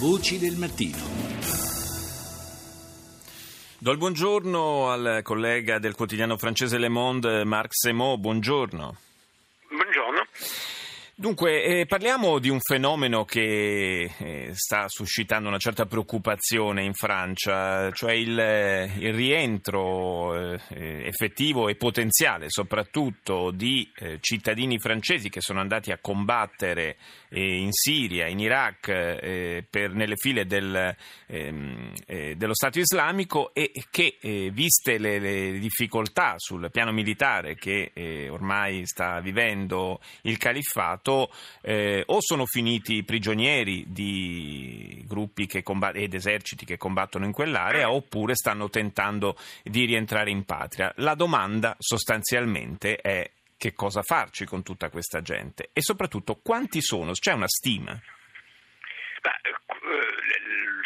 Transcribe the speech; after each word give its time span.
Voci 0.00 0.38
del 0.38 0.56
mattino. 0.56 0.96
Do 3.76 3.90
il 3.90 3.98
buongiorno 3.98 4.88
al 4.88 5.20
collega 5.22 5.78
del 5.78 5.94
quotidiano 5.94 6.38
francese 6.38 6.78
Le 6.78 6.88
Monde, 6.88 7.44
Marc 7.44 7.74
Semo. 7.74 8.16
Buongiorno. 8.16 8.96
Dunque, 11.20 11.64
eh, 11.64 11.84
parliamo 11.84 12.38
di 12.38 12.48
un 12.48 12.60
fenomeno 12.60 13.26
che 13.26 14.10
eh, 14.16 14.52
sta 14.54 14.86
suscitando 14.88 15.48
una 15.48 15.58
certa 15.58 15.84
preoccupazione 15.84 16.82
in 16.82 16.94
Francia, 16.94 17.90
cioè 17.90 18.14
il, 18.14 18.30
il 18.30 19.12
rientro 19.12 20.34
eh, 20.34 20.58
effettivo 21.04 21.68
e 21.68 21.74
potenziale 21.74 22.46
soprattutto 22.48 23.50
di 23.50 23.86
eh, 23.96 24.16
cittadini 24.22 24.78
francesi 24.78 25.28
che 25.28 25.42
sono 25.42 25.60
andati 25.60 25.92
a 25.92 25.98
combattere 26.00 26.96
eh, 27.28 27.58
in 27.58 27.70
Siria, 27.70 28.26
in 28.26 28.38
Iraq, 28.38 28.88
eh, 28.88 29.66
per, 29.68 29.92
nelle 29.92 30.16
file 30.16 30.46
del, 30.46 30.96
ehm, 31.26 31.92
dello 32.34 32.54
Stato 32.54 32.78
islamico 32.78 33.52
e 33.52 33.70
che, 33.90 34.16
viste 34.54 34.96
le, 34.96 35.18
le, 35.18 35.58
difficoltà 35.58 36.36
sul 36.38 36.70
piano 36.72 36.92
militare 36.92 37.56
che 37.56 37.92
ormai 38.30 38.86
sta 38.86 39.20
vivendo 39.20 40.00
il 40.22 40.38
califfato, 40.38 41.09
eh, 41.62 42.02
o 42.06 42.18
sono 42.20 42.46
finiti 42.46 43.04
prigionieri 43.04 43.84
di 43.88 45.04
gruppi 45.06 45.46
combatt- 45.62 45.96
ed 45.96 46.14
eserciti 46.14 46.64
che 46.64 46.76
combattono 46.76 47.24
in 47.24 47.32
quell'area 47.32 47.90
oppure 47.90 48.34
stanno 48.34 48.68
tentando 48.68 49.36
di 49.62 49.84
rientrare 49.84 50.30
in 50.30 50.44
patria. 50.44 50.92
La 50.96 51.14
domanda 51.14 51.76
sostanzialmente 51.78 52.96
è 52.96 53.30
che 53.56 53.74
cosa 53.74 54.02
farci 54.02 54.46
con 54.46 54.62
tutta 54.62 54.88
questa 54.88 55.20
gente 55.20 55.70
e 55.72 55.82
soprattutto 55.82 56.40
quanti 56.42 56.80
sono? 56.80 57.12
C'è 57.12 57.32
una 57.32 57.48
stima? 57.48 57.92
Il 57.92 58.00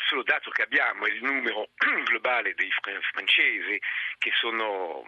solo 0.09 0.25
dato 0.25 0.50
che 0.50 0.62
abbiamo 0.62 1.06
è 1.06 1.12
il 1.12 1.22
numero 1.22 1.69
globale 2.05 2.55
dei 2.55 2.69
francesi 3.12 3.81
che 4.19 4.31
sono 4.34 5.05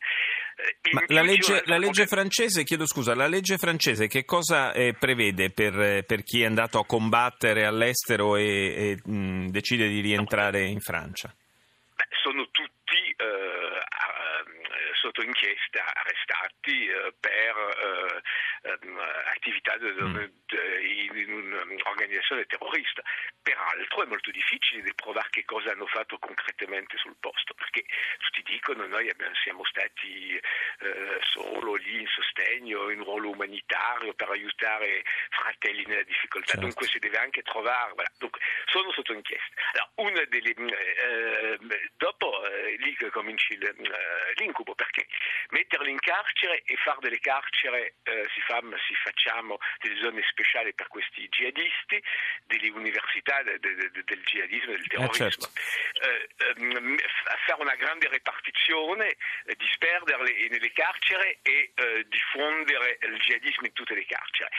Eh, 0.56 1.14
la 1.14 1.22
legge, 1.22 1.64
la 1.66 1.78
legge 1.78 2.08
francese, 2.08 2.64
chiedo 2.64 2.86
scusa, 2.86 3.16
la 3.16 3.28
legge 3.28 3.58
francese 3.58 4.08
che 4.08 4.24
cosa 4.24 4.72
eh, 4.72 4.94
prevede 4.94 5.52
per, 5.52 6.06
per, 6.06 6.24
chi 6.24 6.42
è 6.42 6.46
andato 6.46 6.80
a 6.80 6.86
combattere 6.86 7.66
all'estero 7.66 8.36
e, 8.36 9.00
e 9.04 9.10
mh, 9.10 9.50
decide 9.50 9.88
di 9.88 10.00
rientrare 10.00 10.66
in 10.66 10.80
Francia? 10.80 11.34
Beh, 11.96 12.08
sono 12.22 12.44
eh, 12.44 12.50
sotto 15.04 15.22
inchiesta 15.22 15.84
arrestati 15.94 16.88
eh, 16.88 17.14
per 17.20 18.22
eh, 18.64 18.70
ehm, 18.70 19.00
attività 19.36 19.76
mm. 19.78 20.18
in 21.20 21.34
un'organizzazione 21.34 22.46
terrorista. 22.46 23.02
Peraltro 23.42 24.04
è 24.04 24.08
molto 24.08 24.32
difficile 24.32 24.82
di 24.82 24.94
provare 24.94 25.28
che 25.30 25.44
cosa 25.44 25.72
hanno 25.72 25.88
fatto 25.88 26.18
concretamente 26.20 26.98
sul 26.98 27.16
posto, 27.20 27.54
perché 27.54 27.84
tutti 28.20 28.44
dicono 28.44 28.86
noi 28.88 29.10
abbiamo, 29.10 29.36
siamo 29.36 29.66
stati 29.66 30.40
eh, 30.80 31.20
solo 31.22 31.76
lì 31.76 32.00
in 32.00 32.08
sostegno, 32.08 32.90
in 32.90 33.04
ruolo 33.04 33.30
umanitario 33.30 34.14
per 34.14 34.30
aiutare 34.30 35.04
fratelli 35.30 35.84
nella 35.86 36.04
difficoltà, 36.04 36.54
certo. 36.54 36.66
dunque 36.66 36.88
si 36.88 37.00
deve 37.00 37.18
anche 37.18 37.42
trovare, 37.42 37.92
voilà. 37.94 38.12
dunque, 38.18 38.40
sono 38.66 38.92
sotto 38.94 39.12
inchiesta. 39.12 39.62
Allora, 39.74 39.92
una 39.96 40.24
delle, 40.30 40.54
eh, 40.54 41.60
dopo 41.98 42.42
lì 42.78 42.96
cominci 43.10 43.58
l'incubo, 44.36 44.76
perché 44.76 44.93
metterli 45.54 45.92
in 45.92 46.00
carcere 46.00 46.64
e 46.66 46.76
fare 46.78 46.98
delle 47.02 47.20
carcere, 47.20 47.96
eh, 48.04 48.28
si, 48.34 48.42
fa, 48.42 48.60
si, 48.88 48.96
facciamo 48.96 49.58
delle 49.80 50.02
zone 50.02 50.22
speciali 50.30 50.74
per 50.74 50.88
questi 50.88 51.30
jihadisti, 51.30 52.02
delle 52.46 52.70
università 52.72 53.42
de, 53.44 53.60
de, 53.60 53.76
de, 53.76 54.04
del 54.04 54.24
jihadismo 54.26 54.74
e 54.74 54.76
del 54.78 54.88
terrorismo. 54.88 55.26
Eh, 55.26 55.32
certo. 55.32 55.48
eh, 56.02 56.98
fare 57.46 57.62
una 57.62 57.76
grande 57.76 58.08
repartizione, 58.10 59.16
eh, 59.46 59.56
disperderle 59.56 60.50
nelle 60.50 60.72
carcere 60.72 61.40
e 61.44 61.72
eh, 61.74 62.06
diffondere 62.10 62.98
il 63.02 63.18
jihadismo 63.20 63.68
in 63.68 63.74
tutte 63.74 63.94
le 63.94 64.06
carceri. 64.06 64.50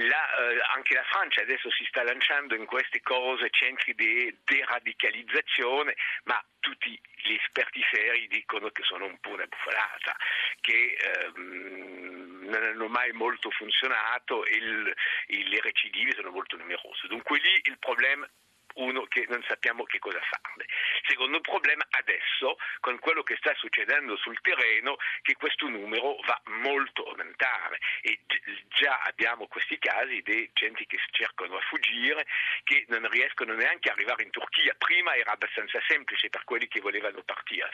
La, 0.00 0.34
eh, 0.34 0.60
anche 0.74 0.94
la 0.94 1.04
Francia 1.04 1.42
adesso 1.42 1.70
si 1.70 1.84
sta 1.84 2.02
lanciando 2.02 2.54
in 2.54 2.64
queste 2.64 3.02
cose, 3.02 3.50
centri 3.50 3.94
di 3.94 4.34
deradicalizzazione, 4.44 5.94
ma 6.24 6.42
tutti 6.58 6.98
gli 7.22 7.34
esperti 7.34 7.84
seri 7.90 8.26
dicono 8.28 8.70
che 8.70 8.82
sono 8.82 9.04
un 9.04 9.18
po' 9.20 9.30
una 9.30 9.44
bufalata, 9.44 10.16
che 10.62 10.96
ehm, 10.96 12.48
non 12.48 12.62
hanno 12.62 12.88
mai 12.88 13.12
molto 13.12 13.50
funzionato 13.50 14.46
e 14.46 14.56
il, 14.56 14.94
il, 15.26 15.48
le 15.48 15.60
recidive 15.60 16.12
sono 16.14 16.30
molto 16.30 16.56
numerose. 16.56 17.06
Dunque 17.06 17.38
lì 17.38 17.60
il 17.64 17.78
problema 17.78 18.26
uno 18.74 19.04
che 19.04 19.26
non 19.28 19.42
sappiamo 19.46 19.84
che 19.84 19.98
cosa 19.98 20.20
farne. 20.20 20.64
Secondo 21.10 21.40
problema 21.40 21.84
adesso, 21.90 22.56
con 22.78 23.00
quello 23.00 23.24
che 23.24 23.34
sta 23.40 23.52
succedendo 23.56 24.16
sul 24.16 24.40
terreno, 24.42 24.96
che 25.22 25.34
questo 25.34 25.66
numero 25.66 26.14
va 26.24 26.40
molto 26.62 27.02
a 27.02 27.10
aumentare 27.10 27.80
e 28.02 28.20
già 28.68 29.00
abbiamo 29.02 29.48
questi 29.48 29.76
casi 29.78 30.22
di 30.22 30.48
gente 30.54 30.86
che 30.86 30.98
cercano 31.10 31.56
a 31.56 31.60
fuggire, 31.62 32.24
che 32.62 32.84
non 32.86 33.08
riescono 33.10 33.54
neanche 33.54 33.90
ad 33.90 33.96
arrivare 33.96 34.22
in 34.22 34.30
Turchia. 34.30 34.72
Prima 34.78 35.16
era 35.16 35.32
abbastanza 35.32 35.80
semplice 35.88 36.28
per 36.28 36.44
quelli 36.44 36.68
che 36.68 36.80
volevano 36.80 37.22
partire. 37.24 37.68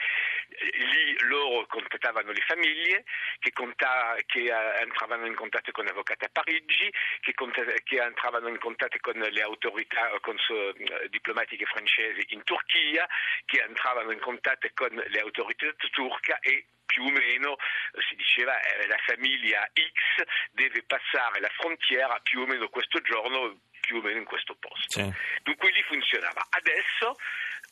Lì 0.73 1.15
loro 1.27 1.67
contattavano 1.67 2.31
le 2.31 2.41
famiglie, 2.41 3.03
che, 3.37 3.51
conta, 3.51 4.15
che 4.25 4.51
uh, 4.51 4.81
entravano 4.81 5.27
in 5.27 5.35
contatto 5.35 5.71
con 5.71 5.87
avvocati 5.87 6.25
a 6.25 6.29
Parigi, 6.29 6.91
che, 7.21 7.35
che 7.83 8.01
entravano 8.01 8.47
in 8.47 8.57
contatto 8.57 8.97
con 8.99 9.19
le 9.19 9.41
autorità, 9.43 10.09
con 10.21 10.35
eh, 10.35 11.07
diplomatiche 11.09 11.65
francesi 11.65 12.25
in 12.29 12.43
Turchia 12.43 13.07
che 13.45 13.61
entravano 13.61 14.11
in 14.11 14.19
contatto 14.19 14.67
con 14.73 14.89
le 14.89 15.19
autorità 15.19 15.67
turche 15.91 16.37
e 16.41 16.65
più 16.85 17.03
o 17.03 17.11
meno 17.11 17.57
eh, 17.57 18.01
si 18.09 18.15
diceva 18.15 18.59
eh, 18.61 18.87
la 18.87 18.97
famiglia 19.05 19.69
X 19.73 20.23
deve 20.51 20.83
passare 20.83 21.39
la 21.39 21.49
frontiera 21.49 22.19
più 22.23 22.41
o 22.41 22.45
meno 22.45 22.69
questo 22.69 22.99
giorno 23.01 23.59
più 23.81 23.97
o 23.97 24.01
meno 24.01 24.17
in 24.17 24.25
questo 24.25 24.55
posto. 24.55 24.99
Sì. 24.99 25.13
Dunque 25.43 25.71
lì 25.71 25.81
funzionava. 25.83 26.45
Adesso 26.49 27.15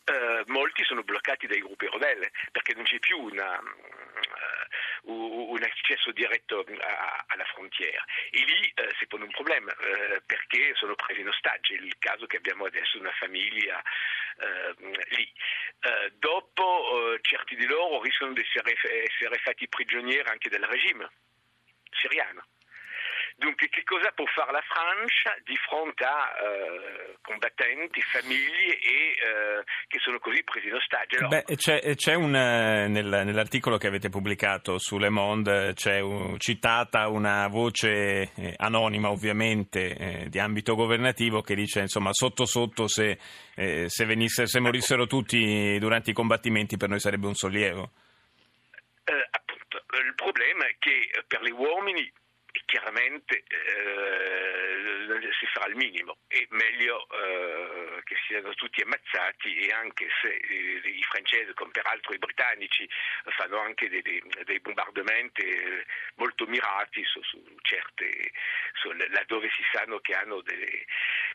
eh, 0.05 0.43
molti 0.47 0.83
sono 0.83 1.03
bloccati 1.03 1.47
dai 1.47 1.59
gruppi 1.59 1.89
ribelle 1.89 2.31
perché 2.51 2.73
non 2.73 2.83
c'è 2.83 2.99
più 2.99 3.17
una, 3.17 3.59
uh, 5.01 5.47
un 5.51 5.63
accesso 5.63 6.11
diretto 6.11 6.59
a, 6.59 7.25
alla 7.27 7.43
frontiera 7.45 8.03
e 8.29 8.39
lì 8.39 8.73
uh, 8.75 8.93
si 8.99 9.07
pone 9.07 9.23
un 9.23 9.31
problema 9.31 9.71
uh, 9.71 10.21
perché 10.25 10.73
sono 10.75 10.95
presi 10.95 11.21
in 11.21 11.27
ostaggio, 11.27 11.73
il 11.73 11.95
caso 11.97 12.27
che 12.27 12.37
abbiamo 12.37 12.65
adesso 12.65 12.99
una 12.99 13.13
famiglia 13.13 13.81
lì. 15.15 15.31
dopo 16.17 17.17
certi 17.21 17.55
di 17.55 17.65
loro 17.65 18.01
rischiano 18.01 18.33
di 18.33 18.41
essere, 18.41 19.03
essere 19.03 19.37
fatti 19.37 19.67
prigionieri 19.67 20.27
anche 20.29 20.49
del 20.49 20.63
regime 20.63 21.09
siriano. 21.91 22.45
Dunque, 23.37 23.67
che 23.67 23.83
cosa 23.83 24.11
può 24.15 24.23
fare 24.33 24.53
la 24.53 24.63
Francia 24.65 25.35
di 25.43 25.57
fronte 25.67 26.05
a 26.05 26.31
uh, 26.39 27.17
combattenti, 27.21 27.99
famiglie 28.01 28.79
e, 28.79 29.59
uh, 29.59 29.63
che 29.87 29.99
sono 29.99 30.19
così 30.19 30.41
presi 30.41 30.67
in 30.67 30.75
ostaggio? 30.75 31.17
Allora, 31.17 31.43
Beh, 31.45 31.55
c'è, 31.57 31.95
c'è 31.95 32.13
un, 32.13 32.31
nel, 32.31 33.23
nell'articolo 33.25 33.75
che 33.75 33.87
avete 33.87 34.07
pubblicato 34.07 34.79
su 34.79 34.97
Le 34.97 35.09
Monde, 35.09 35.73
c'è 35.73 35.99
un, 35.99 36.39
citata 36.39 37.09
una 37.09 37.47
voce 37.47 38.31
eh, 38.35 38.53
anonima, 38.55 39.09
ovviamente, 39.09 39.97
eh, 39.97 40.29
di 40.29 40.39
ambito 40.39 40.75
governativo, 40.75 41.41
che 41.41 41.55
dice, 41.55 41.81
insomma, 41.81 42.13
sotto 42.13 42.45
sotto 42.45 42.87
se, 42.87 43.19
eh, 43.55 43.89
se, 43.89 44.05
venisse, 44.05 44.47
se 44.47 44.61
morissero 44.61 45.07
tutti 45.07 45.77
durante 45.77 46.11
i 46.11 46.13
combattimenti 46.13 46.77
per 46.77 46.87
noi 46.87 47.01
sarebbe 47.01 47.27
un 47.27 47.35
sollievo. 47.35 47.91
appunto, 49.29 49.83
il 50.05 50.15
problema 50.15 50.65
è 50.67 50.75
che 50.79 51.09
per 51.27 51.43
gli 51.43 51.51
uomini 51.51 52.09
chiaramente 52.65 53.43
eh, 53.47 54.85
si 55.39 55.45
farà 55.53 55.67
il 55.67 55.75
minimo 55.75 56.17
e 56.27 56.47
meglio 56.49 57.07
eh, 57.09 58.01
che 58.03 58.15
siano 58.27 58.53
tutti 58.53 58.81
ammazzati 58.81 59.55
e 59.55 59.71
anche 59.71 60.07
se 60.21 60.33
eh, 60.33 60.81
i 60.83 61.03
francesi 61.03 61.53
come 61.53 61.71
peraltro 61.71 62.13
i 62.13 62.17
britannici 62.17 62.87
fanno 63.37 63.59
anche 63.59 63.89
dei, 63.89 64.01
dei, 64.01 64.21
dei 64.43 64.59
bombardamenti 64.59 65.41
eh, 65.41 65.85
molto 66.15 66.45
mirati 66.47 67.03
su, 67.05 67.21
su 67.23 67.41
certe 67.61 68.31
su, 68.73 68.91
laddove 68.91 69.49
si 69.55 69.63
sanno 69.71 69.99
che 69.99 70.13
hanno 70.13 70.41
dei, 70.41 70.85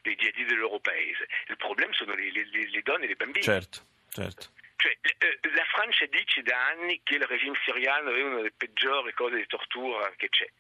dei 0.03 0.17
jihadi 0.17 0.45
del 0.45 0.59
loro 0.59 0.81
paese. 0.81 1.29
Il 1.47 1.57
problema 1.57 1.93
sono 1.95 2.15
le, 2.15 2.31
le, 2.31 2.47
le 2.51 2.83
donne 2.83 3.05
e 3.05 3.09
le 3.09 3.17
bambine. 3.17 3.45
Certo, 3.45 3.81
certo. 4.11 4.59
Cioè, 4.77 4.97
eh, 5.03 5.39
la 5.55 5.65
Francia 5.65 6.07
dice 6.07 6.41
da 6.43 6.69
anni 6.69 7.03
che 7.03 7.17
il 7.17 7.23
regime 7.25 7.59
siriano 7.65 8.15
è 8.15 8.23
una 8.23 8.37
delle 8.37 8.53
peggiori 8.53 9.13
cose 9.13 9.37
di 9.37 9.47
tortura 9.47 10.11
che 10.17 10.31
c'è 10.31 10.51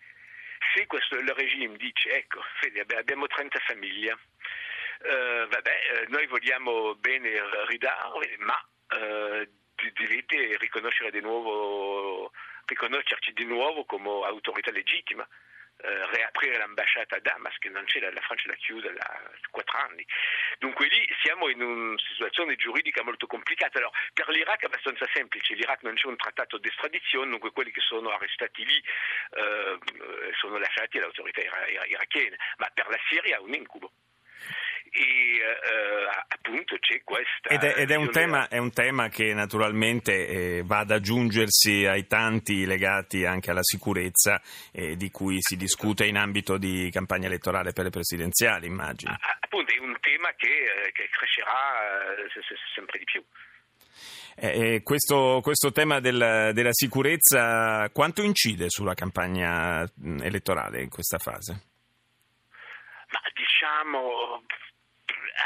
se 0.75 0.87
questo, 0.87 1.17
il 1.17 1.29
regime 1.29 1.77
dice 1.77 2.11
ecco, 2.11 2.41
abbiamo 2.97 3.27
30 3.27 3.59
famiglie, 3.61 4.17
eh, 5.03 5.47
vabbè, 5.49 5.71
eh, 5.71 6.07
noi 6.09 6.27
vogliamo 6.27 6.95
bene 6.97 7.31
ridarle, 7.67 8.37
ma 8.39 8.59
eh, 8.89 9.49
dovete 9.95 10.57
riconoscere 10.59 11.11
di 11.11 11.21
nuovo, 11.21 12.33
riconoscerci 12.67 13.33
di 13.33 13.45
nuovo 13.45 13.85
come 13.85 14.09
autorità 14.27 14.71
legittima. 14.71 15.27
Eh, 15.83 16.10
riaprire 16.51 16.59
l'ambasciata 16.59 17.17
a 17.17 17.21
Damas 17.21 17.57
che 17.59 17.69
non 17.69 17.85
c'è, 17.85 18.01
la 18.01 18.21
Francia 18.21 18.49
l'ha 18.49 18.57
chiusa 18.57 18.91
da 18.91 19.23
quattro 19.51 19.79
anni. 19.79 20.05
Dunque 20.59 20.89
lì 20.89 21.07
siamo 21.23 21.49
in 21.49 21.63
una 21.63 21.99
situazione 21.99 22.57
giuridica 22.57 23.03
molto 23.03 23.27
complicata. 23.27 23.79
Allora, 23.79 23.93
per 24.13 24.29
l'Iraq 24.29 24.63
è 24.63 24.67
abbastanza 24.67 25.07
semplice, 25.13 25.55
l'Iraq 25.55 25.83
non 25.83 25.95
c'è 25.95 26.07
un 26.07 26.17
trattato 26.17 26.59
di 26.59 26.69
estradizione, 26.69 27.31
dunque 27.31 27.53
quelli 27.53 27.71
che 27.71 27.81
sono 27.81 28.11
arrestati 28.11 28.65
lì 28.65 28.77
eh, 28.77 29.79
sono 30.39 30.59
lasciati 30.59 30.97
alle 30.97 31.07
autorità 31.07 31.41
irachene, 31.41 32.37
ma 32.59 32.69
per 32.73 32.89
la 32.89 32.99
Siria 33.09 33.37
è 33.37 33.41
un 33.41 33.55
incubo 33.55 33.93
e 34.91 35.37
eh, 35.37 36.09
appunto 36.29 36.77
c'è 36.79 37.01
questa... 37.05 37.49
Ed 37.49 37.63
è, 37.63 37.81
ed 37.81 37.91
è, 37.91 37.95
un, 37.95 38.11
tema, 38.11 38.49
è 38.49 38.59
un, 38.59 38.73
tema, 38.73 39.09
che 39.09 39.33
naturalmente 39.33 40.27
eh, 40.27 40.63
va 40.65 40.79
ad 40.79 40.91
aggiungersi 40.91 41.87
ai 41.87 42.07
tanti 42.07 42.67
legati 42.67 43.25
anche 43.25 43.51
alla 43.51 43.63
sicurezza 43.63 44.41
eh, 44.73 44.97
di 44.97 45.11
cui 45.11 45.37
si 45.41 45.57
discute 45.57 46.07
in 46.07 46.17
ambito 46.17 46.59
di 46.59 46.91
campagna 46.91 47.27
elettorale 47.27 47.73
per 47.73 47.85
le 47.85 47.91
presidenziali, 47.91 48.67
immagino. 48.67 49.13
Ah, 49.13 49.39
appunto 49.41 49.73
è 49.73 49.79
un 49.79 49.97
tema 50.01 50.33
che, 50.37 50.49
eh, 50.49 50.93
che 50.93 51.09
crescerà 51.11 52.17
eh, 52.17 52.29
sempre 52.75 52.99
di 52.99 53.05
più. 53.05 53.25
Eh, 54.37 54.81
questo, 54.83 55.41
questo, 55.43 55.71
tema 55.71 56.01
del, 56.01 56.53
della 56.55 56.73
sicurezza 56.73 57.91
quanto 57.93 58.23
incide 58.23 58.71
sulla 58.71 58.95
campagna 58.95 59.87
elettorale 60.23 60.83
in 60.83 60.89
questa 60.89 61.19
fase? 61.19 61.69
Ma 63.11 63.21
diciamo 63.35 64.43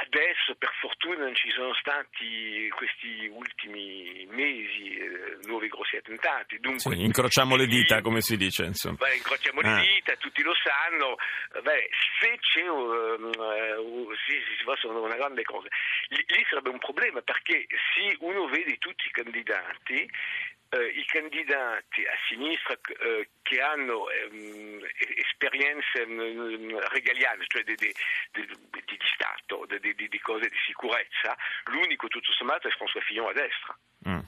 Adesso 0.02 0.56
per 0.58 0.72
fortuna 0.80 1.24
non 1.24 1.34
ci 1.34 1.50
sono 1.50 1.72
stati 1.74 2.68
questi 2.74 3.26
ultimi 3.30 4.26
mesi 4.30 4.96
eh, 4.96 5.38
nuovi 5.46 5.68
grossi 5.68 5.96
attentati. 5.96 6.58
Dunque, 6.58 6.94
sì, 6.94 7.02
incrociamo 7.02 7.54
le 7.54 7.66
dita, 7.66 8.00
come 8.00 8.20
si 8.20 8.36
dice. 8.36 8.64
Insomma. 8.64 8.96
Beh, 8.96 9.14
incrociamo 9.16 9.60
ah. 9.60 9.76
le 9.76 9.82
dita, 9.82 10.16
tutti 10.16 10.42
lo 10.42 10.52
sanno. 10.54 11.16
Beh, 11.62 11.88
se 12.18 12.38
c'è 12.40 12.68
uh, 12.68 13.22
uh, 13.22 14.14
sì, 14.26 14.34
si 14.58 14.64
fa 14.64 14.74
una 14.88 15.16
grande 15.16 15.42
cosa, 15.42 15.68
lì, 16.08 16.24
lì 16.26 16.46
sarebbe 16.48 16.70
un 16.70 16.78
problema 16.78 17.20
perché 17.22 17.66
se 17.94 18.16
uno 18.20 18.46
vede 18.46 18.78
tutti 18.78 19.06
i 19.06 19.10
candidati 19.10 20.10
eh, 20.74 20.86
i 20.86 21.04
candidati 21.04 22.02
a 22.02 22.16
sinistra 22.28 22.74
eh, 22.74 23.28
che 23.42 23.60
hanno 23.60 24.10
ehm, 24.10 24.80
esperienze 25.16 26.02
ehm, 26.02 26.78
regaliane, 26.90 27.44
cioè 27.46 27.62
di, 27.62 27.74
di, 29.66 29.78
di, 29.80 29.94
di 29.94 30.08
di, 30.08 30.20
cose 30.20 30.48
di 30.48 30.56
sicurezza, 30.66 31.36
l'unico 31.64 32.08
tutto 32.08 32.32
sommato 32.32 32.68
è 32.68 32.70
François 32.72 33.02
Fillon 33.02 33.28
a 33.28 33.32
destra. 33.32 33.76
Mm. 34.08 34.18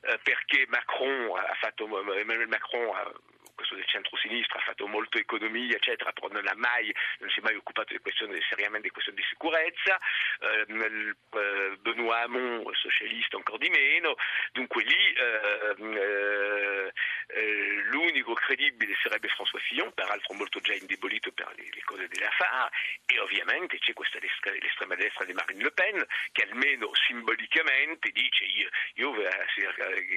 Eh, 0.00 0.18
perché 0.22 0.66
Macron 0.68 1.36
ha 1.38 1.54
fatto, 1.60 1.84
Emmanuel 1.84 2.48
Macron 2.48 2.94
ha 2.94 3.12
questo 3.54 3.74
del 3.74 3.86
centro-sinistra 3.86 4.58
ha 4.58 4.62
fatto 4.62 4.86
molto 4.86 5.18
economia, 5.18 5.76
eccetera, 5.76 6.12
però 6.12 6.28
non, 6.28 6.44
mai, 6.56 6.94
non 7.18 7.30
si 7.30 7.40
è 7.40 7.42
mai 7.42 7.54
occupato 7.54 7.92
di 7.92 8.00
questioni, 8.00 8.40
seriamente 8.48 8.88
di 8.88 8.90
questioni 8.90 9.18
di 9.18 9.26
sicurezza, 9.28 9.98
eh, 10.40 10.66
eh, 10.68 11.78
Benoît 11.80 12.24
Hamon, 12.24 12.64
socialista, 12.74 13.36
ancora 13.36 13.58
di 13.58 13.70
meno, 13.70 14.16
dunque 14.52 14.82
lì 14.82 15.12
eh, 15.12 16.92
eh, 17.28 17.44
eh, 17.44 17.82
l'unico 17.90 18.32
credibile 18.34 18.94
sarebbe 19.02 19.28
François 19.28 19.60
Fillon, 19.60 19.92
peraltro 19.92 20.34
molto 20.34 20.60
già 20.60 20.74
indebolito 20.74 21.30
per 21.32 21.52
le, 21.56 21.64
le 21.70 21.82
cose 21.84 22.08
dell'affare, 22.08 22.70
e 23.06 23.20
ovviamente 23.20 23.78
c'è 23.78 23.92
questa 23.92 24.18
l'estrema 24.18 24.94
destra 24.94 25.24
di 25.24 25.32
Marine 25.32 25.62
Le 25.62 25.72
Pen 25.72 26.04
che 26.32 26.46
almeno 26.48 26.90
simbolicamente 27.06 28.10
dice 28.10 28.44
io, 28.44 28.68
io 28.94 29.12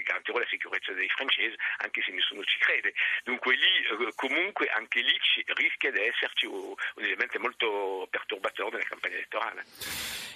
garantirò 0.03 0.39
la 0.39 0.47
sicurezza 0.47 0.93
dei 0.93 1.09
francesi 1.09 1.55
anche 1.77 2.01
se 2.01 2.11
nessuno 2.11 2.43
ci 2.43 2.57
crede. 2.59 2.93
Dunque 3.23 3.55
lì 3.55 4.07
eh, 4.07 4.11
comunque 4.15 4.67
anche 4.67 5.01
lì 5.01 5.15
rischia 5.53 5.91
di 5.91 5.99
esserci 5.99 6.45
un, 6.45 6.73
elemento 6.95 7.39
molto 7.39 8.07
perturbatore 8.09 8.77
nella 8.77 8.89
campagna 8.89 9.15
elettorale. 9.15 9.63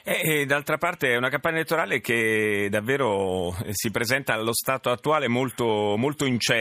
E, 0.03 0.41
e, 0.41 0.45
d'altra 0.45 0.77
parte 0.77 1.13
è 1.13 1.15
una 1.15 1.29
campagna 1.29 1.57
elettorale 1.57 2.01
che 2.01 2.67
davvero 2.69 3.55
eh, 3.63 3.69
si 3.71 3.91
presenta 3.91 4.33
allo 4.33 4.53
stato 4.53 4.89
attuale 4.89 5.27
molto, 5.27 5.95
molto 5.95 6.25
incerta. 6.25 6.60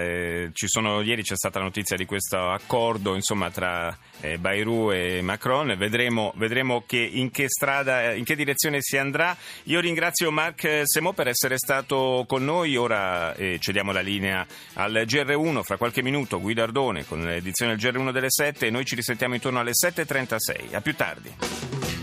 Eh, 0.00 0.50
sono, 0.52 1.02
ieri 1.02 1.22
c'è 1.22 1.36
stata 1.36 1.58
la 1.58 1.64
notizia 1.64 1.96
di 1.96 2.04
questo 2.04 2.50
accordo 2.50 3.14
insomma, 3.14 3.50
tra 3.50 3.96
eh, 4.20 4.38
Bayrou 4.38 4.92
e 4.92 5.22
Macron. 5.22 5.74
Vedremo, 5.76 6.32
vedremo 6.36 6.84
che 6.86 6.98
in 6.98 7.30
che 7.30 7.48
strada, 7.48 8.12
in 8.12 8.24
che 8.24 8.36
direzione 8.36 8.78
si 8.80 8.96
andrà. 8.96 9.36
Io 9.64 9.80
ringrazio 9.80 10.30
Marc 10.30 10.82
Semò 10.84 11.12
per 11.12 11.28
essere 11.28 11.58
stato 11.58 12.24
con 12.26 12.44
noi. 12.44 12.76
Ora 12.76 13.34
eh, 13.34 13.58
cediamo 13.60 13.92
la 13.92 14.00
linea 14.00 14.46
al 14.74 15.04
GR1 15.06 15.58
GR1 15.58 15.62
fra 15.62 15.76
qualche 15.76 16.02
minuto 16.02 16.40
Guido 16.40 16.62
Ardone 16.62 17.04
con 17.04 17.20
l'edizione 17.20 17.76
del 17.76 17.92
GR1 17.92 18.12
delle 18.12 18.30
7 18.30 18.66
e 18.66 18.70
noi 18.70 18.84
ci 18.84 18.94
risentiamo 18.94 19.34
intorno 19.34 19.60
alle 19.60 19.72
7.36. 19.72 20.74
A 20.74 20.80
più 20.80 20.94
tardi. 20.94 21.97